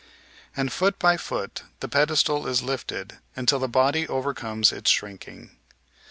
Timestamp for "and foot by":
0.57-1.15